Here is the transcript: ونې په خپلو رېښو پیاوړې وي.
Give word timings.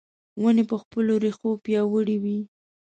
ونې 0.41 0.63
په 0.69 0.75
خپلو 0.81 1.13
رېښو 1.23 1.49
پیاوړې 1.65 2.17
وي. 2.23 2.39